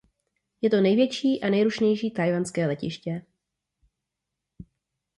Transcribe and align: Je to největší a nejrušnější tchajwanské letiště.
Je 0.61 0.69
to 0.69 0.81
největší 0.81 1.43
a 1.43 1.49
nejrušnější 1.49 2.11
tchajwanské 2.11 2.67
letiště. 2.67 3.25